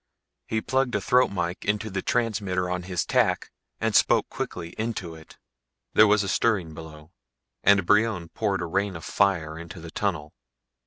He 0.47 0.61
plugged 0.61 0.95
a 0.95 0.99
throat 0.99 1.29
mike 1.29 1.63
into 1.63 1.91
the 1.91 2.01
transmitter 2.01 2.71
on 2.71 2.81
his 2.89 3.05
tack 3.05 3.51
and 3.79 3.95
spoke 3.95 4.27
quickly 4.29 4.69
into 4.75 5.13
it. 5.13 5.37
There 5.93 6.07
was 6.07 6.23
a 6.23 6.27
stirring 6.27 6.73
below 6.73 7.11
and 7.63 7.85
Brion 7.85 8.29
poured 8.29 8.63
a 8.63 8.65
rain 8.65 8.95
of 8.95 9.05
fire 9.05 9.59
into 9.59 9.79
the 9.79 9.91
tunnel. 9.91 10.33